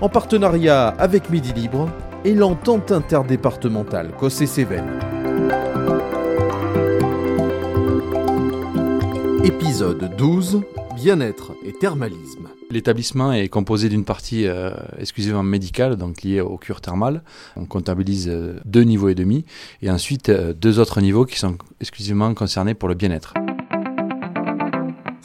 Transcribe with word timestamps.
en 0.00 0.08
partenariat 0.08 0.88
avec 0.88 1.30
Midi 1.30 1.52
Libre 1.52 1.88
et 2.24 2.34
l'entente 2.34 2.92
interdépartementale 2.92 4.12
Cossé-Cévennes. 4.18 5.00
Épisode 9.44 10.14
12 10.16 10.62
Bien-être 10.94 11.52
et 11.64 11.72
thermalisme. 11.72 12.48
L'établissement 12.70 13.32
est 13.32 13.48
composé 13.48 13.88
d'une 13.88 14.04
partie 14.04 14.48
euh, 14.48 14.72
exclusivement 14.98 15.44
médicale, 15.44 15.94
donc 15.94 16.22
liée 16.22 16.40
aux 16.40 16.58
cures 16.58 16.80
thermales. 16.80 17.22
On 17.56 17.66
comptabilise 17.66 18.28
euh, 18.28 18.58
deux 18.64 18.82
niveaux 18.82 19.08
et 19.08 19.14
demi, 19.14 19.44
et 19.80 19.92
ensuite 19.92 20.28
euh, 20.28 20.52
deux 20.52 20.80
autres 20.80 21.00
niveaux 21.00 21.24
qui 21.24 21.38
sont 21.38 21.56
exclusivement 21.80 22.34
concernés 22.34 22.74
pour 22.74 22.88
le 22.88 22.96
bien-être. 22.96 23.34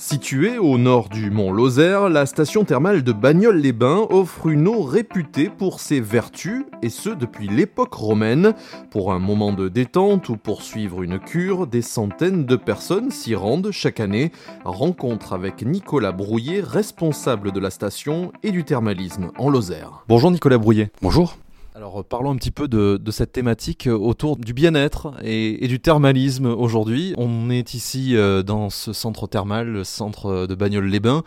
Située 0.05 0.57
au 0.57 0.77
nord 0.77 1.07
du 1.07 1.31
mont 1.31 1.53
Lozère, 1.53 2.09
la 2.09 2.25
station 2.25 2.65
thermale 2.65 3.03
de 3.03 3.13
Bagnoles-les-Bains 3.13 4.07
offre 4.09 4.47
une 4.47 4.67
eau 4.67 4.81
réputée 4.81 5.47
pour 5.49 5.79
ses 5.79 6.01
vertus, 6.01 6.65
et 6.81 6.89
ce 6.89 7.09
depuis 7.09 7.47
l'époque 7.47 7.93
romaine. 7.93 8.53
Pour 8.91 9.13
un 9.13 9.19
moment 9.19 9.53
de 9.53 9.69
détente 9.69 10.27
ou 10.27 10.35
pour 10.35 10.61
suivre 10.61 11.03
une 11.03 11.19
cure, 11.19 11.67
des 11.67 11.81
centaines 11.81 12.45
de 12.45 12.57
personnes 12.57 13.11
s'y 13.11 13.33
rendent 13.33 13.71
chaque 13.71 14.01
année. 14.01 14.33
Rencontre 14.65 15.31
avec 15.31 15.65
Nicolas 15.65 16.11
Brouillet, 16.11 16.59
responsable 16.59 17.53
de 17.53 17.61
la 17.61 17.69
station 17.69 18.33
et 18.43 18.51
du 18.51 18.65
thermalisme 18.65 19.31
en 19.37 19.49
Lozère. 19.49 20.03
Bonjour 20.09 20.31
Nicolas 20.31 20.57
Brouillet. 20.57 20.91
Bonjour. 21.01 21.37
Alors 21.75 22.05
parlons 22.05 22.31
un 22.31 22.35
petit 22.35 22.51
peu 22.51 22.67
de, 22.67 22.99
cette 23.09 23.31
thématique 23.31 23.87
autour 23.91 24.37
du 24.37 24.53
bien-être 24.53 25.13
et, 25.23 25.67
du 25.67 25.79
thermalisme 25.79 26.45
aujourd'hui. 26.45 27.15
On 27.17 27.49
est 27.49 27.73
ici 27.73 28.15
euh, 28.15 28.43
dans 28.43 28.69
ce 28.69 28.93
centre 28.93 29.25
thermal, 29.25 29.67
le 29.69 29.83
centre 29.83 30.45
de 30.45 30.53
Bagnoles-les-Bains. 30.53 31.23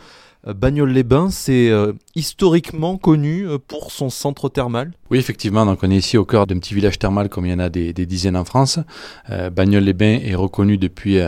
Euh, 0.46 0.54
Bagnoles-les-Bains, 0.54 1.30
c'est 1.30 1.70
euh, 1.70 1.92
historiquement 2.14 2.96
connu 2.96 3.46
pour 3.66 3.90
son 3.90 4.10
centre 4.10 4.48
thermal 4.48 4.92
Oui, 5.10 5.18
effectivement. 5.18 5.66
Donc, 5.66 5.80
on 5.82 5.90
est 5.90 5.96
ici 5.96 6.16
au 6.16 6.24
cœur 6.24 6.46
d'un 6.46 6.58
petit 6.58 6.74
village 6.74 6.98
thermal 6.98 7.28
comme 7.28 7.46
il 7.46 7.52
y 7.52 7.54
en 7.54 7.58
a 7.58 7.68
des, 7.68 7.92
dizaines 7.92 8.36
en 8.36 8.44
France. 8.44 8.78
Bagnoles-les-Bains 9.28 10.20
est 10.22 10.34
reconnu 10.34 10.78
depuis 10.78 11.18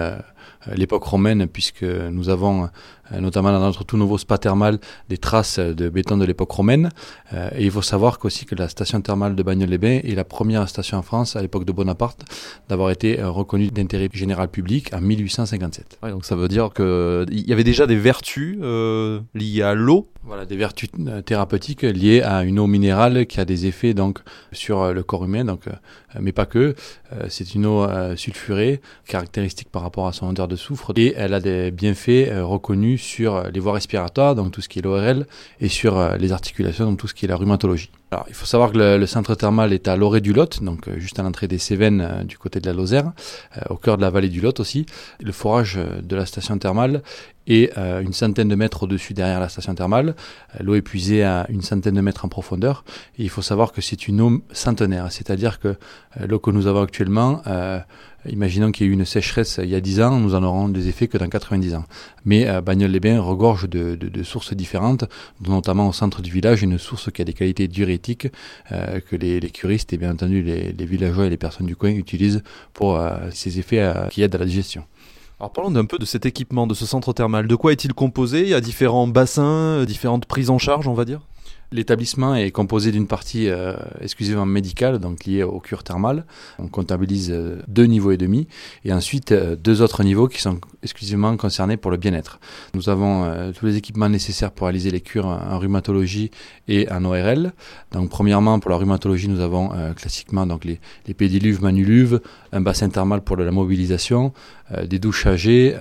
l'époque 0.75 1.05
romaine 1.05 1.47
puisque 1.47 1.83
nous 1.83 2.29
avons 2.29 2.69
euh, 3.13 3.21
notamment 3.21 3.53
dans 3.53 3.61
notre 3.61 3.85
tout 3.85 3.97
nouveau 3.97 4.19
spa 4.19 4.39
thermal, 4.39 4.79
des 5.09 5.19
traces 5.19 5.59
de 5.59 5.89
béton 5.89 6.17
de 6.17 6.25
l'époque 6.25 6.51
romaine. 6.51 6.91
Euh, 7.33 7.49
et 7.57 7.65
il 7.65 7.71
faut 7.71 7.83
savoir 7.83 8.19
qu'aussi 8.19 8.45
que 8.45 8.55
la 8.55 8.69
station 8.69 9.01
thermale 9.01 9.35
de 9.35 9.43
Bagnoles-les-Bains 9.43 10.01
est 10.05 10.15
la 10.15 10.25
première 10.25 10.69
station 10.69 10.99
en 10.99 11.03
France 11.03 11.37
à 11.37 11.43
l'époque 11.43 11.65
de 11.65 11.73
Bonaparte 11.73 12.25
d'avoir 12.69 12.91
été 12.91 13.21
euh, 13.21 13.31
reconnue 13.31 13.69
d'intérêt 13.69 14.09
général 14.13 14.49
public 14.49 14.93
en 14.93 15.01
1857. 15.01 15.99
donc 16.03 16.25
ça 16.25 16.37
veut 16.37 16.49
dire 16.49 16.71
qu'il 16.75 17.49
y 17.49 17.53
avait 17.53 17.65
déjà 17.65 17.87
des 17.87 17.97
vertus 17.97 18.59
liées 19.35 19.63
à 19.63 19.75
l'eau 19.75 20.09
voilà, 20.29 20.45
des 20.45 20.57
vertus 20.57 20.91
thérapeutiques 21.25 21.83
liées 21.83 22.23
à 22.23 22.45
une 22.45 22.61
eau 22.61 22.69
minérale 22.69 23.27
qui 23.27 23.41
a 23.41 23.45
des 23.45 23.67
effets 23.67 23.95
donc 23.95 24.21
sur 24.53 24.93
le 24.93 25.03
corps 25.03 25.25
humain, 25.25 25.45
donc, 25.45 25.63
mais 26.21 26.33
pas 26.33 26.47
que. 26.47 26.75
c'est 27.29 27.55
une 27.55 27.67
eau 27.67 27.87
sulfurée, 28.15 28.81
caractéristique 29.07 29.71
par 29.71 29.83
rapport 29.83 30.07
à 30.07 30.13
son 30.13 30.29
odeur 30.29 30.47
de 30.47 30.57
soufre, 30.57 30.93
et 30.97 31.15
elle 31.17 31.35
a 31.35 31.41
des 31.41 31.71
bienfaits 31.71 32.31
reconnus 32.43 33.01
sur 33.01 33.37
euh, 33.37 33.49
les 33.53 33.61
voies 33.61 33.73
respiratoires, 33.73 34.35
donc 34.35 34.53
tout 34.53 34.61
ce 34.61 34.69
qui 34.69 34.79
est 34.79 34.83
l'ORL, 34.83 35.27
et 35.61 35.69
sur 35.69 35.99
euh, 35.99 36.17
les 36.17 36.33
articulations, 36.33 36.85
donc 36.85 36.99
tout 36.99 37.09
ce 37.09 37.15
qui 37.15 37.25
est 37.25 37.29
la 37.29 37.37
rhumatologie. 37.37 37.91
Alors, 38.11 38.25
il 38.29 38.35
faut 38.35 38.47
savoir 38.47 38.73
que 38.73 38.79
le, 38.79 39.07
centre 39.07 39.35
thermal 39.35 39.73
est 39.73 39.87
à 39.87 39.97
l'orée 39.97 40.21
du 40.21 40.33
Lot, 40.33 40.63
donc 40.63 40.89
euh, 40.89 40.99
juste 40.99 41.19
à 41.19 41.23
l'entrée 41.23 41.47
des 41.47 41.59
Cévennes 41.59 42.25
du 42.27 42.39
côté 42.39 42.61
de 42.61 42.67
la 42.67 42.73
Lozère, 42.73 43.13
au 43.69 43.77
cœur 43.77 43.97
de 43.97 44.03
la 44.03 44.11
vallée 44.11 44.29
du 44.29 44.41
Lot 44.41 44.61
aussi. 44.61 44.87
Le 45.21 45.33
forage 45.33 45.79
de 46.03 46.17
la 46.17 46.27
station 46.27 46.59
thermale 46.59 47.03
est 47.47 47.77
une 47.77 48.13
centaine 48.13 48.49
de 48.49 48.55
mètres 48.55 48.83
au-dessus 48.83 49.15
derrière 49.15 49.41
la 49.41 49.49
station 49.49 49.75
thermale. 49.75 50.15
L'eau 50.61 50.75
est 50.75 50.83
puisée 50.83 51.25
à 51.25 51.47
une 51.49 51.63
centaine 51.63 51.95
de 51.95 52.01
mètres 52.01 52.25
en 52.25 52.29
profondeur. 52.29 52.85
Il 53.19 53.31
faut 53.31 53.43
savoir 53.43 53.73
que 53.73 53.81
c'est 53.81 54.09
une 54.09 54.21
eau 54.21 54.43
centenaire, 54.53 55.11
c'est-à-dire 55.11 55.61
que 55.61 55.77
l'eau 56.27 56.39
que 56.39 56.51
nous 56.51 56.67
avons 56.67 56.83
actuellement 56.83 57.43
Imaginons 58.27 58.73
qu'il 58.73 58.87
y 58.87 58.89
ait 58.89 58.93
eu 58.93 58.95
une 58.95 59.05
sécheresse 59.05 59.61
il 59.63 59.69
y 59.69 59.77
a 59.77 59.81
10 59.81 60.01
ans, 60.01 60.19
nous 60.19 60.35
en 60.35 60.43
aurons 60.43 60.69
des 60.69 60.89
effets 60.89 61.07
que 61.07 61.19
dans 61.19 61.29
90 61.29 61.75
ans. 61.75 61.85
Mais 62.25 62.49
euh, 62.49 62.61
Bagnoles-les-Bains 62.61 63.21
regorge 63.21 63.69
de, 63.69 64.23
sources 64.25 64.55
différentes, 64.55 65.05
notamment 65.47 65.89
au 65.89 65.93
centre 65.93 66.21
du 66.21 66.31
village, 66.31 66.63
une 66.63 66.79
source 66.79 67.11
qui 67.13 67.23
a 67.23 67.25
des 67.25 67.33
qualités 67.33 67.69
diurétiques 67.69 68.29
euh, 68.73 69.01
que 69.01 69.15
les, 69.15 69.41
curistes 69.51 69.93
et 69.93 69.97
bien 69.97 70.13
entendu 70.13 70.43
les, 70.43 70.73
villageois 70.85 71.27
et 71.27 71.31
les 71.31 71.37
personnes 71.37 71.67
du 71.67 71.77
coin 71.77 71.91
utilisent 71.91 72.43
pour 72.73 72.97
euh, 72.97 73.17
ces 73.31 73.59
effets 73.59 73.93
qui 74.11 74.23
aident 74.23 74.35
à 74.35 74.39
la 74.39 74.47
digestion. 74.47 74.85
Alors 75.41 75.53
parlons 75.53 75.73
un 75.77 75.85
peu 75.85 75.99
de 75.99 76.05
cet 76.05 76.27
équipement, 76.27 76.67
de 76.67 76.75
ce 76.75 76.85
centre 76.85 77.13
thermal. 77.13 77.47
De 77.47 77.55
quoi 77.55 77.71
est-il 77.71 77.95
composé? 77.95 78.43
Il 78.43 78.49
y 78.49 78.55
a 78.55 78.61
différents 78.61 79.07
bassins, 79.07 79.85
différentes 79.85 80.27
prises 80.27 80.51
en 80.51 80.59
charge, 80.59 80.89
on 80.89 80.95
va 80.95 81.05
dire? 81.05 81.21
L'établissement 81.71 82.35
est 82.35 82.51
composé 82.51 82.93
d'une 82.93 83.07
partie 83.07 83.51
euh, 83.51 83.75
exclusivement 84.01 84.47
médicale, 84.47 84.99
donc 84.99 85.27
liée 85.27 85.43
aux 85.43 85.61
cures 85.61 85.85
thermales. 85.85 86.25
On 86.59 86.67
comptabilise 86.67 87.31
euh, 87.31 87.61
deux 87.69 87.85
niveaux 87.85 88.11
et 88.11 88.17
demi, 88.17 88.49
et 88.87 88.93
ensuite 88.93 89.33
euh, 89.33 89.55
deux 89.55 89.83
autres 89.83 90.03
niveaux 90.03 90.29
qui 90.29 90.41
sont 90.41 90.59
exclusivement 90.83 91.37
concernés 91.37 91.77
pour 91.77 91.91
le 91.91 91.99
bien-être. 91.99 92.41
Nous 92.73 92.89
avons 92.89 93.53
tous 93.53 93.67
les 93.67 93.77
équipements 93.77 94.09
nécessaires 94.09 94.51
pour 94.51 94.67
réaliser 94.67 94.91
les 94.91 95.03
cures 95.03 95.27
en 95.27 95.59
rhumatologie 95.59 96.31
et 96.69 96.91
en 96.91 97.05
ORL. 97.05 97.53
Donc 97.93 98.09
premièrement, 98.09 98.61
pour 98.61 98.71
la 98.71 98.77
rhumatologie, 98.77 99.29
nous 99.29 99.41
avons 99.41 99.71
classiquement 99.95 100.47
donc 100.47 100.65
les, 100.65 100.81
les 101.07 101.15
pédiluves, 101.15 101.61
manuluves, 101.61 102.21
un 102.53 102.61
bassin 102.61 102.89
thermal 102.89 103.23
pour 103.23 103.37
la 103.37 103.51
mobilisation, 103.51 104.33
des 104.87 104.99
douches 104.99 105.27
âgées, 105.27 105.75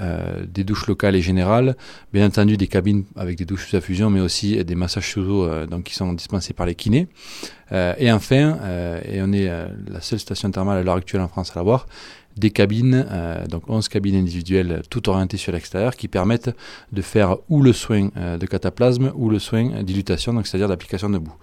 des 0.47 0.63
douches 0.63 0.87
locales 0.87 1.15
et 1.15 1.21
générales, 1.21 1.75
bien 2.13 2.25
entendu 2.25 2.57
des 2.57 2.67
cabines 2.67 3.03
avec 3.15 3.37
des 3.37 3.45
douches 3.45 3.69
sous 3.69 3.75
infusion, 3.75 4.09
mais 4.09 4.21
aussi 4.21 4.63
des 4.63 4.75
massages 4.75 5.11
sous 5.11 5.21
eau 5.21 5.49
qui 5.83 5.93
sont 5.93 6.13
dispensés 6.13 6.53
par 6.53 6.65
les 6.65 6.75
kinés. 6.75 7.07
Euh, 7.71 7.93
et 7.97 8.11
enfin, 8.11 8.57
euh, 8.61 9.01
et 9.05 9.21
on 9.21 9.31
est 9.33 9.49
euh, 9.49 9.67
la 9.87 10.01
seule 10.01 10.19
station 10.19 10.49
thermale 10.51 10.77
à 10.77 10.83
l'heure 10.83 10.95
actuelle 10.95 11.21
en 11.21 11.27
France 11.27 11.51
à 11.51 11.59
l'avoir, 11.59 11.87
des 12.37 12.51
cabines, 12.51 13.05
euh, 13.09 13.45
donc 13.47 13.69
11 13.69 13.87
cabines 13.89 14.15
individuelles, 14.15 14.81
toutes 14.89 15.07
orientées 15.07 15.37
sur 15.37 15.51
l'extérieur, 15.51 15.95
qui 15.95 16.07
permettent 16.07 16.55
de 16.91 17.01
faire 17.01 17.37
ou 17.49 17.61
le 17.61 17.73
soin 17.73 18.09
euh, 18.17 18.37
de 18.37 18.45
cataplasme 18.45 19.11
ou 19.15 19.29
le 19.29 19.39
soin 19.39 19.83
dilutation, 19.83 20.33
donc 20.33 20.47
c'est-à-dire 20.47 20.67
d'application 20.67 21.09
de 21.09 21.17
boue. 21.17 21.35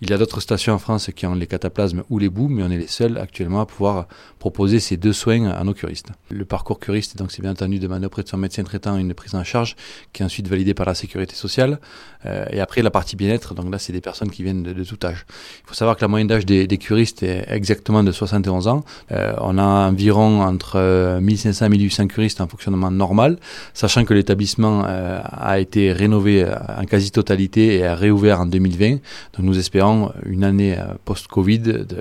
Il 0.00 0.10
y 0.10 0.12
a 0.12 0.18
d'autres 0.18 0.40
stations 0.40 0.72
en 0.72 0.78
France 0.78 1.10
qui 1.14 1.26
ont 1.26 1.34
les 1.34 1.46
cataplasmes 1.46 2.02
ou 2.10 2.18
les 2.18 2.28
boues, 2.28 2.48
mais 2.48 2.64
on 2.64 2.70
est 2.70 2.76
les 2.76 2.88
seuls 2.88 3.18
actuellement 3.18 3.60
à 3.60 3.66
pouvoir 3.66 4.08
proposer 4.40 4.80
ces 4.80 4.96
deux 4.96 5.12
soins 5.12 5.48
à 5.50 5.62
nos 5.62 5.74
curistes. 5.74 6.08
Le 6.28 6.44
parcours 6.44 6.80
curiste, 6.80 7.16
donc 7.16 7.30
c'est 7.30 7.40
bien 7.40 7.52
entendu 7.52 7.78
demander 7.78 8.06
auprès 8.06 8.24
de 8.24 8.28
son 8.28 8.36
médecin 8.36 8.64
traitant 8.64 8.96
une 8.96 9.14
prise 9.14 9.36
en 9.36 9.44
charge 9.44 9.76
qui 10.12 10.22
est 10.22 10.24
ensuite 10.24 10.48
validée 10.48 10.74
par 10.74 10.86
la 10.86 10.96
sécurité 10.96 11.36
sociale. 11.36 11.78
Euh, 12.26 12.46
et 12.50 12.60
après 12.60 12.82
la 12.82 12.90
partie 12.90 13.14
bien-être, 13.14 13.54
donc 13.54 13.70
là 13.70 13.78
c'est 13.78 13.92
des 13.92 14.00
personnes 14.00 14.30
qui 14.30 14.42
viennent 14.42 14.64
de, 14.64 14.84
tout 14.84 14.98
âge. 15.04 15.24
Il 15.64 15.68
faut 15.68 15.74
savoir 15.74 15.96
que 15.96 16.02
la 16.02 16.08
moyenne 16.08 16.26
d'âge 16.26 16.46
des, 16.46 16.66
des, 16.66 16.78
curistes 16.78 17.22
est 17.22 17.44
exactement 17.48 18.02
de 18.02 18.10
71 18.10 18.66
ans. 18.66 18.84
on 19.10 19.58
a 19.58 19.88
environ 19.88 20.41
entre 20.42 21.18
1500 21.20 21.66
et 21.66 21.68
1800 21.68 22.06
curistes 22.08 22.40
en 22.40 22.48
fonctionnement 22.48 22.90
normal, 22.90 23.38
sachant 23.74 24.04
que 24.04 24.14
l'établissement 24.14 24.84
euh, 24.86 25.20
a 25.22 25.58
été 25.58 25.92
rénové 25.92 26.44
euh, 26.44 26.54
en 26.78 26.84
quasi-totalité 26.84 27.76
et 27.76 27.86
a 27.86 27.94
réouvert 27.94 28.40
en 28.40 28.46
2020. 28.46 28.90
Donc 28.90 29.00
nous 29.38 29.58
espérons 29.58 30.12
une 30.26 30.44
année 30.44 30.78
euh, 30.78 30.94
post-Covid 31.04 31.60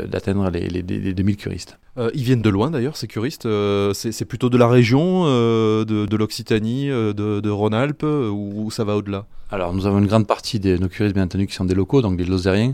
d'atteindre 0.09 0.49
les, 0.49 0.67
les 0.67 1.13
2000 1.13 1.37
curistes. 1.37 1.77
Euh, 1.97 2.09
ils 2.13 2.23
viennent 2.23 2.41
de 2.41 2.49
loin 2.49 2.71
d'ailleurs, 2.71 2.95
ces 2.95 3.07
curistes. 3.07 3.45
Euh, 3.45 3.93
c'est 3.93 4.25
plutôt 4.25 4.49
de 4.49 4.57
la 4.57 4.67
région, 4.67 5.23
euh, 5.25 5.83
de, 5.85 6.15
l'Occitanie, 6.15 6.87
de, 6.87 7.13
de 7.13 7.49
Rhône-Alpes, 7.49 8.03
ou, 8.03 8.69
ça 8.71 8.83
va 8.83 8.95
au-delà? 8.95 9.25
Alors, 9.53 9.73
nous 9.73 9.85
avons 9.85 9.99
une 9.99 10.07
grande 10.07 10.27
partie 10.27 10.61
de 10.61 10.77
nos 10.77 10.87
curistes, 10.87 11.13
bien 11.13 11.25
entendu, 11.25 11.45
qui 11.45 11.53
sont 11.53 11.65
des 11.65 11.75
locaux, 11.75 12.01
donc 12.01 12.15
des 12.15 12.23
Lozériens, 12.23 12.73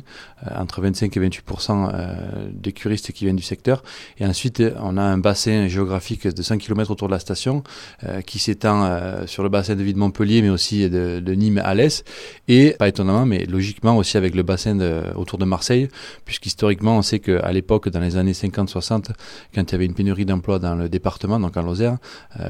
entre 0.56 0.80
25 0.80 1.18
et 1.18 1.20
28% 1.20 2.52
des 2.54 2.72
curistes 2.72 3.12
qui 3.14 3.26
viennent 3.26 3.36
du 3.36 3.42
secteur. 3.42 3.82
Et 4.20 4.26
ensuite, 4.28 4.62
on 4.80 4.96
a 4.96 5.02
un 5.02 5.18
bassin 5.18 5.68
géographique 5.68 6.28
de 6.28 6.42
100 6.44 6.60
km 6.60 6.92
autour 6.92 7.08
de 7.08 7.14
la 7.14 7.20
station, 7.20 7.64
qui 8.28 8.38
s'étend 8.38 9.26
sur 9.26 9.42
le 9.42 9.50
bassin 9.50 9.74
de 9.74 9.82
ville 9.82 9.96
de 9.96 10.00
Montpellier, 10.00 10.44
mais 10.44 10.50
aussi 10.50 10.88
de, 10.88 11.34
Nîmes 11.34 11.62
à 11.64 11.74
l'est. 11.74 12.06
Et, 12.48 12.76
pas 12.78 12.88
étonnamment, 12.88 13.26
mais 13.26 13.46
logiquement 13.46 13.98
aussi 13.98 14.16
avec 14.16 14.36
le 14.36 14.44
bassin 14.44 14.78
autour 15.16 15.40
de 15.40 15.46
Marseille, 15.46 15.88
puisqu'historiquement, 16.26 16.96
on 16.96 17.02
sait 17.02 17.18
qu'à 17.18 17.52
l'époque, 17.52 17.90
dans 17.90 18.02
les 18.02 18.18
années 18.18 18.34
50-60, 18.34 19.07
2030, 19.08 19.18
quand 19.54 19.64
il 19.64 19.72
y 19.72 19.76
avait 19.76 19.86
une 19.86 19.94
pénurie 19.94 20.26
d'emplois 20.26 20.60
dans 20.60 20.76
le 20.76 20.90
département, 20.90 21.40
donc 21.40 21.58
en 21.58 21.62
Lozère, 21.62 21.98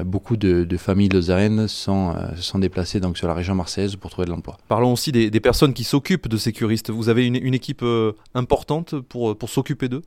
beaucoup 0.04 0.36
de, 0.36 0.76
familles 0.76 1.08
lozériennes 1.08 1.68
sont, 1.68 2.14
se 2.36 2.42
sont 2.42 2.58
déplacées 2.58 3.00
donc, 3.00 3.18
sur 3.18 3.28
la 3.28 3.34
région 3.34 3.54
marseillaise 3.54 3.96
pour 3.96 4.10
trouver 4.10 4.26
de 4.26 4.30
l'emploi. 4.30 4.56
Parlons 4.68 4.92
aussi 4.92 5.12
des, 5.12 5.40
personnes 5.40 5.72
qui 5.72 5.84
s'occupent 5.84 6.28
de 6.28 6.36
ces 6.36 6.52
curistes. 6.52 6.90
Vous 6.90 7.08
avez 7.08 7.26
une, 7.26 7.54
équipe 7.54 7.84
importante 8.34 9.00
pour, 9.00 9.36
pour 9.36 9.48
s'occuper 9.48 9.88
d'eux? 9.88 10.02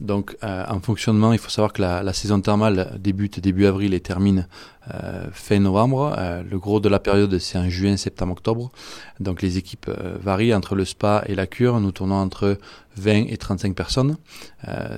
Donc 0.00 0.36
euh, 0.42 0.64
en 0.66 0.80
fonctionnement, 0.80 1.32
il 1.32 1.38
faut 1.38 1.50
savoir 1.50 1.72
que 1.72 1.82
la, 1.82 2.12
saison 2.12 2.40
thermale 2.40 2.98
débute 2.98 3.38
début 3.38 3.66
avril 3.66 3.92
et 3.92 4.00
termine 4.00 4.48
euh, 4.94 5.26
fin 5.32 5.58
novembre. 5.58 6.14
Euh, 6.18 6.42
le 6.42 6.58
gros 6.58 6.80
de 6.80 6.88
la 6.88 6.98
période, 6.98 7.38
c'est 7.38 7.58
en 7.58 7.68
juin, 7.68 7.96
septembre, 7.96 8.32
octobre. 8.32 8.72
Donc 9.20 9.42
les 9.42 9.58
équipes 9.58 9.90
varient 10.22 10.54
entre 10.54 10.74
le 10.74 10.86
spa 10.86 11.22
et 11.26 11.34
la 11.34 11.46
cure. 11.46 11.80
Nous 11.80 11.92
tournons 11.92 12.16
entre 12.16 12.58
20 13.00 13.26
et 13.28 13.36
35 13.36 13.74
personnes, 13.74 14.16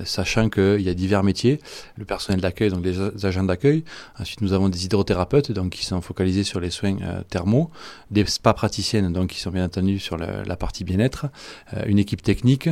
sachant 0.03 0.49
qu'il 0.49 0.81
y 0.81 0.89
a 0.89 0.93
divers 0.93 1.23
métiers. 1.23 1.59
Le 1.97 2.05
personnel 2.05 2.41
d'accueil, 2.41 2.69
donc 2.69 2.83
les 2.83 3.25
agents 3.25 3.43
d'accueil. 3.43 3.83
Ensuite, 4.19 4.41
nous 4.41 4.53
avons 4.53 4.69
des 4.69 4.85
hydrothérapeutes, 4.85 5.51
donc 5.51 5.71
qui 5.71 5.85
sont 5.85 6.01
focalisés 6.01 6.43
sur 6.43 6.59
les 6.59 6.69
soins 6.69 6.97
thermaux. 7.29 7.69
Des 8.11 8.25
spa 8.25 8.53
praticiennes, 8.53 9.11
donc 9.11 9.29
qui 9.29 9.39
sont 9.39 9.51
bien 9.51 9.65
entendu 9.65 9.99
sur 9.99 10.17
la 10.17 10.55
partie 10.55 10.83
bien-être. 10.83 11.27
une 11.85 11.99
équipe 11.99 12.21
technique, 12.21 12.69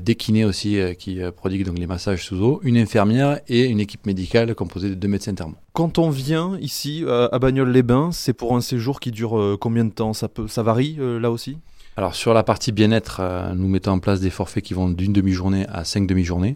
des 0.00 0.14
kinés 0.14 0.44
aussi 0.44 0.78
qui 0.98 1.20
donc 1.64 1.78
les 1.78 1.86
massages 1.86 2.24
sous 2.24 2.36
eau, 2.36 2.60
une 2.62 2.78
infirmière 2.78 3.40
et 3.48 3.64
une 3.64 3.80
équipe 3.80 4.06
médicale 4.06 4.54
composée 4.54 4.88
de 4.88 4.94
deux 4.94 5.08
médecins 5.08 5.34
thermaux. 5.34 5.56
Quand 5.72 5.98
on 5.98 6.10
vient 6.10 6.58
ici 6.60 7.04
à 7.06 7.38
Bagnoles-les-Bains, 7.38 8.10
c'est 8.12 8.32
pour 8.32 8.56
un 8.56 8.60
séjour 8.60 9.00
qui 9.00 9.10
dure 9.10 9.38
euh, 9.38 9.56
combien 9.58 9.84
de 9.84 9.90
temps? 9.90 10.12
Ça, 10.12 10.28
peut, 10.28 10.48
ça 10.48 10.62
varie 10.62 10.96
euh, 10.98 11.18
là 11.18 11.30
aussi? 11.30 11.58
Alors 11.98 12.14
sur 12.14 12.34
la 12.34 12.42
partie 12.42 12.72
bien-être, 12.72 13.20
euh, 13.20 13.54
nous 13.54 13.68
mettons 13.68 13.92
en 13.92 13.98
place 14.00 14.20
des 14.20 14.28
forfaits 14.28 14.62
qui 14.62 14.74
vont 14.74 14.90
d'une 14.90 15.14
demi-journée 15.14 15.66
à 15.72 15.84
cinq 15.84 16.06
demi-journées. 16.06 16.52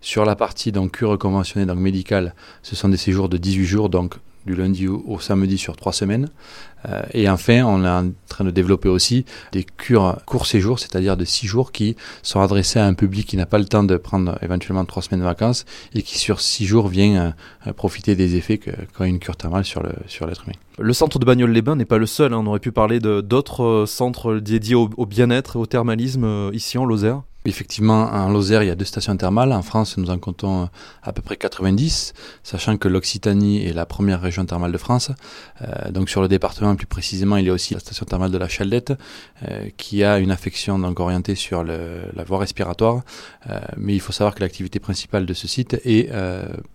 Sur 0.00 0.24
la 0.24 0.34
partie 0.34 0.72
donc 0.72 0.92
cure 0.92 1.18
conventionnée, 1.18 1.66
donc 1.66 1.78
médicale, 1.78 2.34
ce 2.62 2.74
sont 2.74 2.88
des 2.88 2.96
séjours 2.96 3.28
de 3.28 3.36
18 3.36 3.66
jours, 3.66 3.88
donc 3.90 4.14
du 4.46 4.54
lundi 4.54 4.88
au, 4.88 5.18
samedi 5.20 5.58
sur 5.58 5.76
trois 5.76 5.92
semaines. 5.92 6.28
Euh, 6.88 7.02
et 7.12 7.28
enfin, 7.28 7.64
on 7.64 7.84
est 7.84 7.88
en 7.88 8.12
train 8.28 8.44
de 8.44 8.50
développer 8.50 8.88
aussi 8.88 9.24
des 9.52 9.64
cures 9.64 10.18
court 10.26 10.46
séjour, 10.46 10.78
c'est-à-dire 10.78 11.16
de 11.16 11.24
six 11.24 11.46
jours 11.46 11.72
qui 11.72 11.96
sont 12.22 12.40
adressés 12.40 12.78
à 12.78 12.86
un 12.86 12.94
public 12.94 13.26
qui 13.26 13.36
n'a 13.36 13.46
pas 13.46 13.58
le 13.58 13.64
temps 13.64 13.82
de 13.82 13.96
prendre 13.96 14.38
éventuellement 14.42 14.84
trois 14.84 15.02
semaines 15.02 15.20
de 15.20 15.24
vacances 15.24 15.64
et 15.94 16.02
qui 16.02 16.18
sur 16.18 16.40
six 16.40 16.66
jours 16.66 16.88
vient 16.88 17.34
euh, 17.66 17.72
profiter 17.72 18.14
des 18.14 18.36
effets 18.36 18.58
qu'a 18.58 19.06
une 19.06 19.18
cure 19.18 19.36
thermale 19.36 19.64
sur 19.64 19.82
l'être 19.82 19.98
sur 20.06 20.26
humain. 20.26 20.54
Le 20.78 20.92
centre 20.92 21.18
de 21.18 21.24
Bagnoles-les-Bains 21.24 21.76
n'est 21.76 21.84
pas 21.84 21.98
le 21.98 22.06
seul. 22.06 22.32
Hein. 22.32 22.38
On 22.40 22.46
aurait 22.46 22.60
pu 22.60 22.70
parler 22.70 23.00
d'autres 23.00 23.64
euh, 23.64 23.86
centres 23.86 24.36
dédiés 24.36 24.76
au, 24.76 25.06
bien-être 25.06 25.56
au 25.56 25.66
thermalisme 25.66 26.50
ici 26.52 26.78
en 26.78 26.84
Lozère. 26.84 27.22
Effectivement, 27.48 28.10
en 28.12 28.28
Lozère, 28.28 28.62
il 28.62 28.66
y 28.66 28.70
a 28.70 28.74
deux 28.74 28.84
stations 28.84 29.16
thermales. 29.16 29.52
En 29.52 29.62
France, 29.62 29.96
nous 29.96 30.10
en 30.10 30.18
comptons 30.18 30.64
euh, 30.64 30.66
à 31.02 31.14
peu 31.14 31.22
près 31.22 31.36
90, 31.36 32.12
sachant 32.42 32.76
que 32.76 32.88
l'Occitanie 32.88 33.64
est 33.64 33.72
la 33.72 33.86
première 33.86 34.20
région 34.20 34.44
thermale 34.44 34.70
de 34.70 34.76
France. 34.76 35.10
Euh, 35.62 35.90
donc 35.90 36.10
sur 36.10 36.20
le 36.20 36.28
département, 36.28 36.76
plus 36.76 36.86
précisément, 36.86 37.38
il 37.38 37.46
y 37.46 37.48
a 37.48 37.54
aussi 37.54 37.72
la 37.72 37.80
station 37.80 38.04
thermale 38.04 38.30
de 38.30 38.36
la 38.36 38.48
Chaldette, 38.48 38.92
euh, 39.48 39.70
qui 39.78 40.04
a 40.04 40.18
une 40.18 40.30
affection 40.30 40.78
donc 40.78 41.00
orientée 41.00 41.34
sur 41.34 41.64
la 41.64 42.24
voie 42.24 42.38
respiratoire. 42.38 43.02
mais 43.76 43.94
il 43.94 44.00
faut 44.00 44.12
savoir 44.12 44.34
que 44.34 44.40
l'activité 44.40 44.78
principale 44.78 45.24
de 45.24 45.34
ce 45.34 45.48
site 45.48 45.74
est 45.84 46.10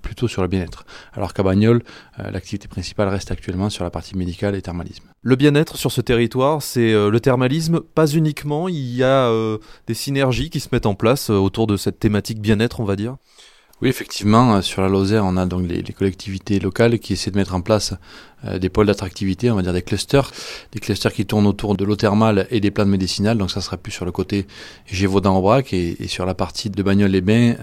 plutôt 0.01 0.27
sur 0.27 0.41
le 0.41 0.47
bien-être. 0.47 0.85
Alors 1.13 1.33
qu'à 1.33 1.43
Bagnoles, 1.43 1.83
l'activité 2.17 2.67
principale 2.67 3.09
reste 3.09 3.31
actuellement 3.31 3.69
sur 3.69 3.83
la 3.83 3.91
partie 3.91 4.17
médicale 4.17 4.55
et 4.55 4.61
thermalisme. 4.61 5.12
Le 5.23 5.35
bien-être 5.37 5.77
sur 5.77 5.91
ce 5.91 6.01
territoire, 6.01 6.61
c'est 6.61 6.91
le 6.91 7.19
thermalisme, 7.19 7.79
pas 7.79 8.07
uniquement. 8.07 8.67
Il 8.67 8.93
y 8.93 9.03
a 9.03 9.31
des 9.87 9.93
synergies 9.93 10.49
qui 10.49 10.59
se 10.59 10.67
mettent 10.71 10.85
en 10.85 10.95
place 10.95 11.29
euh, 11.29 11.35
autour 11.35 11.67
de 11.67 11.77
cette 11.77 11.99
thématique 11.99 12.39
bien-être, 12.39 12.79
on 12.79 12.85
va 12.85 12.95
dire 12.95 13.17
oui, 13.81 13.89
effectivement, 13.89 14.55
euh, 14.55 14.61
sur 14.61 14.81
la 14.81 14.87
Lozère, 14.87 15.25
on 15.25 15.35
a 15.35 15.45
donc 15.45 15.67
les, 15.67 15.83
collectivités 15.83 16.57
locales 16.59 16.99
qui 16.99 17.13
essaient 17.13 17.31
de 17.31 17.35
mettre 17.35 17.53
en 17.53 17.59
place 17.59 17.95
euh, 18.45 18.57
des 18.57 18.69
pôles 18.69 18.85
d'attractivité, 18.85 19.51
on 19.51 19.55
va 19.55 19.61
dire 19.61 19.73
des 19.73 19.81
clusters, 19.81 20.31
des 20.71 20.79
clusters 20.79 21.11
qui 21.11 21.25
tournent 21.25 21.47
autour 21.47 21.75
de 21.75 21.83
l'eau 21.83 21.97
thermale 21.97 22.47
et 22.49 22.61
des 22.61 22.71
plantes 22.71 22.87
médicinales. 22.87 23.37
Donc 23.37 23.51
ça 23.51 23.59
sera 23.59 23.75
plus 23.75 23.91
sur 23.91 24.05
le 24.05 24.13
côté 24.13 24.47
Gévaudan-Aubrac 24.85 25.73
et, 25.73 26.01
et, 26.01 26.07
sur 26.07 26.25
la 26.25 26.33
partie 26.33 26.69
de 26.69 26.81
Bagnoles-les-Bains, 26.81 27.55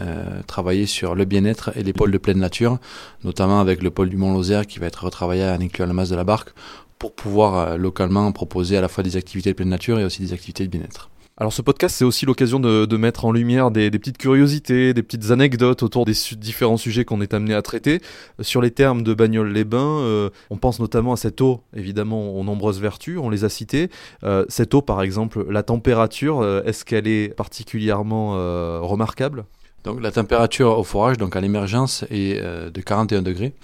travailler 0.46 0.84
sur 0.84 1.14
le 1.14 1.24
bien-être 1.24 1.70
et 1.74 1.82
les 1.82 1.94
pôles 1.94 2.10
de 2.10 2.18
pleine 2.18 2.38
nature, 2.38 2.78
notamment 3.24 3.60
avec 3.60 3.82
le 3.82 3.90
pôle 3.90 4.10
du 4.10 4.16
Mont-Lozère 4.18 4.66
qui 4.66 4.78
va 4.78 4.88
être 4.88 5.04
retravaillé 5.04 5.44
en 5.44 5.60
incluant 5.62 5.86
la 5.86 5.94
masse 5.94 6.10
de 6.10 6.16
la 6.16 6.24
barque 6.24 6.50
pour 7.00 7.12
pouvoir 7.12 7.76
localement 7.76 8.30
proposer 8.30 8.76
à 8.76 8.80
la 8.80 8.86
fois 8.86 9.02
des 9.02 9.16
activités 9.16 9.50
de 9.50 9.56
pleine 9.56 9.70
nature 9.70 9.98
et 9.98 10.04
aussi 10.04 10.22
des 10.22 10.32
activités 10.32 10.64
de 10.64 10.70
bien-être. 10.70 11.10
Alors 11.40 11.54
ce 11.54 11.62
podcast, 11.62 11.96
c'est 11.96 12.04
aussi 12.04 12.26
l'occasion 12.26 12.60
de, 12.60 12.96
mettre 12.98 13.24
en 13.24 13.32
lumière 13.32 13.70
des, 13.70 13.90
petites 13.90 14.18
curiosités, 14.18 14.92
des 14.92 15.02
petites 15.02 15.30
anecdotes 15.30 15.82
autour 15.82 16.04
des 16.04 16.12
différents 16.36 16.76
sujets 16.76 17.06
qu'on 17.06 17.22
est 17.22 17.32
amené 17.32 17.54
à 17.54 17.62
traiter. 17.62 18.02
Sur 18.40 18.60
les 18.60 18.70
termes 18.70 19.02
de 19.02 19.14
Bagnoles-les-Bains, 19.14 20.00
euh, 20.00 20.28
on 20.50 20.58
pense 20.58 20.80
notamment 20.80 21.14
à 21.14 21.16
cette 21.16 21.40
eau, 21.40 21.62
évidemment, 21.74 22.38
aux 22.38 22.44
nombreuses 22.44 22.78
vertus, 22.78 23.16
on 23.18 23.30
les 23.30 23.44
a 23.44 23.48
citées. 23.48 23.88
Euh, 24.22 24.44
cette 24.50 24.74
eau, 24.74 24.82
par 24.82 25.00
exemple, 25.00 25.46
la 25.50 25.62
température, 25.62 26.40
euh, 26.40 26.62
est-ce 26.64 26.84
qu'elle 26.84 27.08
est 27.08 27.34
particulièrement 27.34 28.32
remarquable? 28.86 29.46
Donc 29.82 30.02
la 30.02 30.12
température 30.12 30.78
au 30.78 30.84
forage, 30.84 31.16
donc 31.16 31.36
à 31.36 31.40
l'émergence, 31.40 32.04
est 32.10 32.38
de 32.42 32.80
41 32.82 33.22
degrés. 33.22 33.54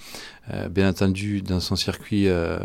Euh, 0.52 0.69
bien 0.69 0.88
entendu, 0.88 1.43
dans 1.43 1.60
son 1.60 1.75
circuit 1.75 2.28
euh, 2.28 2.58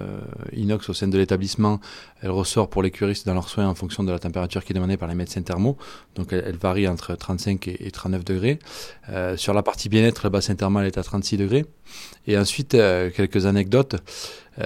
inox 0.54 0.90
au 0.90 0.94
sein 0.94 1.08
de 1.08 1.18
l'établissement, 1.18 1.80
elle 2.22 2.32
ressort 2.32 2.70
pour 2.70 2.84
les 2.84 2.92
curistes 2.92 3.26
dans 3.26 3.34
leurs 3.34 3.50
soins 3.50 3.68
en 3.68 3.76
fonction 3.76 4.04
de 4.04 4.12
la 4.12 4.20
température 4.20 4.64
qui 4.64 4.74
est 4.74 4.76
demandée 4.76 4.98
par 4.98 5.08
les 5.08 5.16
médecins 5.16 5.42
thermaux. 5.42 5.78
Donc 6.16 6.34
elle, 6.34 6.58
varie 6.58 6.88
entre 6.88 7.16
35 7.16 7.68
et, 7.68 7.92
39 7.92 8.24
degrés. 8.24 8.60
Euh, 9.10 9.38
sur 9.38 9.54
la 9.54 9.64
partie 9.64 9.90
bien-être, 9.90 10.24
le 10.24 10.30
bassin 10.30 10.56
thermal 10.56 10.86
est 10.86 10.98
à 10.98 11.04
36 11.04 11.38
degrés. 11.38 11.66
Et 12.28 12.38
ensuite, 12.38 12.72
quelques 12.72 13.48
anecdotes. 13.48 13.96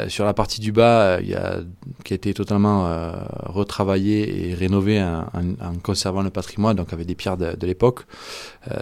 sur 0.09 0.25
la 0.25 0.33
partie 0.33 0.59
du 0.59 0.71
bas, 0.71 1.19
il 1.21 1.29
y 1.29 1.33
a, 1.33 1.61
qui 2.03 2.13
a 2.13 2.15
été 2.15 2.33
totalement 2.33 3.13
retravaillé 3.45 4.49
et 4.49 4.53
rénové 4.53 5.01
en, 5.01 5.75
conservant 5.81 6.21
le 6.21 6.29
patrimoine, 6.29 6.75
donc 6.75 6.91
avec 6.91 7.07
des 7.07 7.15
pierres 7.15 7.37
de, 7.37 7.65
l'époque. 7.65 8.01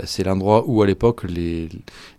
C'est 0.06 0.24
l'endroit 0.24 0.64
où 0.68 0.82
à 0.82 0.88
l'époque 0.88 1.24
les, 1.24 1.70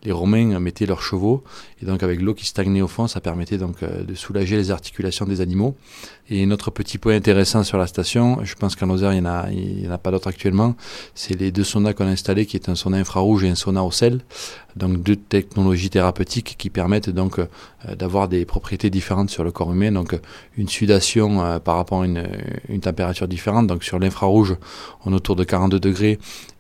Romains 0.09 0.59
mettaient 0.61 0.87
leurs 0.87 1.03
chevaux. 1.03 1.45
Et 1.83 1.87
donc 1.87 2.03
avec 2.03 2.21
l'eau 2.21 2.35
qui 2.35 2.47
stagnait 2.47 2.83
au 2.83 2.89
fond, 2.89 3.07
ça 3.07 3.21
permettait 3.21 3.59
donc 3.59 3.83
euh, 3.83 4.05
de 4.05 4.15
soulager 4.15 4.57
les 4.57 4.71
articulations 4.71 5.27
des 5.27 5.41
animaux. 5.41 5.77
Notre 6.47 6.71
petit 6.71 6.99
point 6.99 7.15
intéressant 7.15 7.63
sur 7.65 7.79
la 7.79 7.87
station, 7.87 8.39
je 8.43 8.55
pense 8.55 8.77
qu'en 8.77 8.87
Lozère, 8.87 9.13
il 9.13 9.23
n'y 9.23 9.89
en 9.89 9.93
a, 9.93 9.99
pas 9.99 10.11
d'autre 10.11 10.29
actuellement, 10.29 10.75
c'est 11.15 11.39
les 11.39 11.51
deux 11.51 11.65
saunas 11.65 11.93
qu'on 11.93 12.07
a 12.07 12.11
installés, 12.11 12.47
qui 12.47 12.57
est 12.57 12.69
un 12.69 12.75
sauna 12.75 12.99
infrarouge 12.99 13.45
et 13.45 13.49
un 13.49 13.55
sauna 13.55 13.83
au 13.83 13.91
sel. 13.91 14.21
Donc 14.77 15.03
deux 15.03 15.17
technologies 15.17 15.91
thérapeutiques 15.91 16.57
qui 16.59 16.69
permettent 16.69 17.11
donc 17.11 17.39
euh, 17.39 17.47
d'avoir 17.95 18.29
des 18.29 18.45
propriétés 18.45 18.91
différentes 18.91 19.31
sur 19.31 19.45
le 19.45 19.53
corps 19.53 19.73
humain. 19.73 19.93
Donc 19.93 20.19
une 20.57 20.69
sudation 20.69 21.45
euh, 21.45 21.59
par 21.59 21.77
rapport 21.77 22.03
à 22.03 22.07
une, 22.07 22.27
une 22.69 22.81
température 22.81 23.29
différente. 23.29 23.67
Donc 23.67 23.85
sur 23.85 23.99
l'infrarouge, 23.99 24.57
on 25.05 25.13
est 25.13 25.17
autour 25.17 25.37
de 25.37 25.45
42 25.45 25.79
degrés 25.79 26.19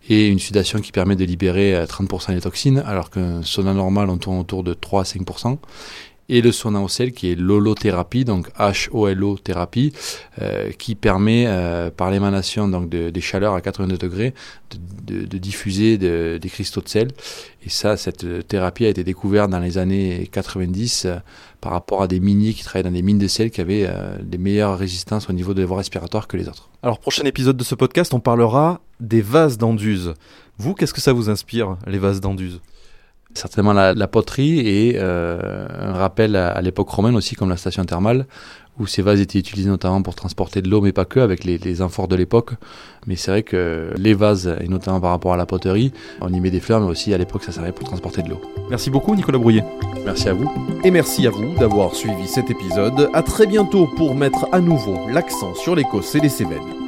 et 0.08 0.28
une 0.28 0.38
sudation 0.38 0.80
qui 0.80 0.92
permet 0.92 1.16
de 1.16 1.24
libérer 1.24 1.84
30% 1.84 2.30
euh, 2.30 2.34
des 2.34 2.40
toxines, 2.42 2.82
alors 2.86 3.10
qu'un 3.10 3.42
sauna 3.42 3.72
normal, 3.72 4.10
on 4.10 4.18
tourne 4.18 4.38
autour 4.38 4.62
de 4.62 4.74
3 4.74 5.00
à 5.00 5.04
5% 5.04 5.58
et 6.28 6.40
le 6.40 6.52
sauna 6.52 6.80
au 6.80 6.88
sel 6.88 7.12
qui 7.12 7.30
est 7.30 7.34
l'holothérapie, 7.34 8.24
donc 8.24 8.48
H-O-L-O 8.58 9.38
thérapie, 9.38 9.92
euh, 10.40 10.70
qui 10.72 10.94
permet 10.94 11.44
euh, 11.46 11.90
par 11.90 12.10
l'émanation 12.10 12.68
donc 12.68 12.88
de, 12.88 13.10
des 13.10 13.20
chaleurs 13.20 13.54
à 13.54 13.60
82 13.60 13.98
degrés 13.98 14.34
de, 14.70 15.20
de, 15.20 15.26
de 15.26 15.38
diffuser 15.38 15.98
des 15.98 16.48
cristaux 16.48 16.80
de 16.80 16.88
sel. 16.88 17.08
Et 17.64 17.70
ça, 17.70 17.96
cette 17.96 18.46
thérapie 18.46 18.84
a 18.84 18.88
été 18.90 19.04
découverte 19.04 19.50
dans 19.50 19.58
les 19.58 19.78
années 19.78 20.28
90 20.30 21.06
euh, 21.06 21.16
par 21.60 21.72
rapport 21.72 22.02
à 22.02 22.08
des 22.08 22.20
miniers 22.20 22.52
qui 22.52 22.62
travaillaient 22.62 22.90
dans 22.90 22.94
des 22.94 23.02
mines 23.02 23.18
de 23.18 23.26
sel 23.26 23.50
qui 23.50 23.60
avaient 23.60 23.86
euh, 23.88 24.18
des 24.22 24.36
meilleures 24.36 24.76
résistances 24.76 25.30
au 25.30 25.32
niveau 25.32 25.54
de 25.54 25.62
voies 25.64 25.78
respiratoires 25.78 26.28
que 26.28 26.36
les 26.36 26.46
autres. 26.48 26.68
Alors, 26.82 26.98
prochain 26.98 27.24
épisode 27.24 27.56
de 27.56 27.64
ce 27.64 27.74
podcast, 27.74 28.12
on 28.12 28.20
parlera 28.20 28.82
des 29.00 29.22
vases 29.22 29.56
d'Anduze. 29.56 30.12
Vous, 30.58 30.74
qu'est-ce 30.74 30.92
que 30.92 31.00
ça 31.00 31.14
vous 31.14 31.30
inspire, 31.30 31.76
les 31.86 31.98
vases 31.98 32.20
d'Anduze 32.20 32.60
certainement 33.34 33.72
la, 33.72 34.06
poterie 34.06 34.60
et 34.60 34.96
euh, 34.96 35.66
un 35.80 35.92
rappel 35.92 36.36
à, 36.36 36.60
l'époque 36.62 36.88
romaine 36.88 37.16
aussi 37.16 37.34
comme 37.34 37.48
la 37.48 37.56
station 37.56 37.84
thermale 37.84 38.26
où 38.78 38.88
ces 38.88 39.02
vases 39.02 39.20
étaient 39.20 39.38
utilisés 39.38 39.68
notamment 39.68 40.02
pour 40.02 40.16
transporter 40.16 40.60
de 40.60 40.68
l'eau 40.68 40.80
mais 40.80 40.92
pas 40.92 41.04
que 41.04 41.20
avec 41.20 41.44
les, 41.44 41.58
les 41.58 41.80
amphores 41.82 42.08
de 42.08 42.16
l'époque. 42.16 42.52
Mais 43.06 43.14
c'est 43.16 43.30
vrai 43.30 43.42
que 43.42 43.92
les 43.96 44.14
vases 44.14 44.52
et 44.60 44.68
notamment 44.68 45.00
par 45.00 45.10
rapport 45.10 45.32
à 45.32 45.36
la 45.36 45.46
poterie 45.46 45.92
on 46.20 46.32
y 46.32 46.40
met 46.40 46.50
des 46.50 46.60
fleurs 46.60 46.80
mais 46.80 46.88
aussi 46.88 47.14
à 47.14 47.18
l'époque 47.18 47.44
ça 47.44 47.52
servait 47.52 47.72
pour 47.72 47.86
transporter 47.86 48.22
de 48.22 48.30
l'eau. 48.30 48.40
Merci 48.70 48.90
beaucoup 48.90 49.14
Nicolas 49.14 49.38
Brouillet. 49.38 49.64
Merci 50.04 50.28
à 50.28 50.32
vous. 50.32 50.50
Et 50.82 50.90
merci 50.90 51.26
à 51.26 51.30
vous 51.30 51.54
d'avoir 51.54 51.94
suivi 51.94 52.26
cet 52.26 52.50
épisode. 52.50 53.10
À 53.12 53.22
très 53.22 53.46
bientôt 53.46 53.86
pour 53.96 54.14
mettre 54.14 54.46
à 54.52 54.60
nouveau 54.60 55.08
l'accent 55.08 55.54
sur 55.54 55.76
l'Écosse 55.76 56.14
et 56.14 56.20
les 56.20 56.28
Cévennes 56.28 56.83